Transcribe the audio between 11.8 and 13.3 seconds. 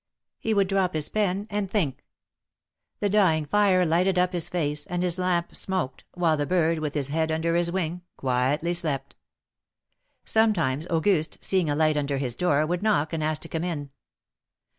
under his door, would knock and